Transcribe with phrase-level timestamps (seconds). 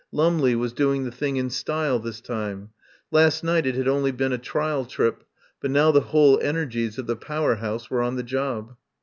[0.11, 2.71] Lumley was doing the thing in style this time.
[3.11, 5.23] Last night it had only been a trial trip,
[5.59, 8.75] but now the whole en ergies of the Power House were on the job.